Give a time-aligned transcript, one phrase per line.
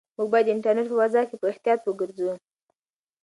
[0.17, 2.31] موږ باید د انټرنيټ په فضا کې په احتیاط وګرځو.